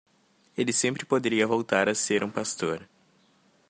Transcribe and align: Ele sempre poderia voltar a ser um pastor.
Ele 0.57 0.73
sempre 0.73 1.05
poderia 1.05 1.45
voltar 1.45 1.87
a 1.87 1.93
ser 1.93 2.23
um 2.23 2.31
pastor. 2.31 2.87